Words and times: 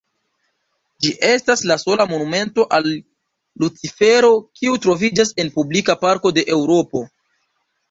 Ĝi 1.05 1.11
estas 1.27 1.61
la 1.71 1.77
sola 1.81 2.07
monumento 2.13 2.65
al 2.79 2.89
Lucifero 3.65 4.33
kiu 4.61 4.81
troviĝas 4.89 5.35
en 5.45 5.55
publika 5.61 5.99
parko 6.07 6.35
de 6.41 6.49
Eŭropo. 6.59 7.07